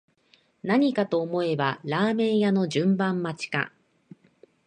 [0.63, 3.71] 何かと思えばラーメン屋の順番待ちか